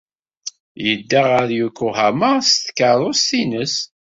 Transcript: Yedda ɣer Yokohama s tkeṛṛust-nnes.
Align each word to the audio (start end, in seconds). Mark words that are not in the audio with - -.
Yedda 0.85 1.21
ɣer 1.31 1.47
Yokohama 1.59 2.31
s 2.49 2.51
tkeṛṛust-nnes. 2.65 3.75